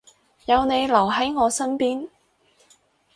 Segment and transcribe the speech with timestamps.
[0.45, 2.09] 有你留喺我身邊